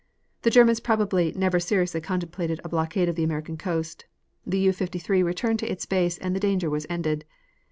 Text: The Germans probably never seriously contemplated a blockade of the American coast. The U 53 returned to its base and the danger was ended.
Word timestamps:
The 0.41 0.49
Germans 0.49 0.79
probably 0.79 1.31
never 1.35 1.59
seriously 1.59 2.01
contemplated 2.01 2.59
a 2.63 2.69
blockade 2.69 3.07
of 3.07 3.13
the 3.15 3.23
American 3.23 3.55
coast. 3.55 4.05
The 4.47 4.57
U 4.57 4.73
53 4.73 5.21
returned 5.21 5.59
to 5.59 5.71
its 5.71 5.85
base 5.85 6.17
and 6.17 6.35
the 6.35 6.39
danger 6.39 6.71
was 6.71 6.87
ended. 6.89 7.23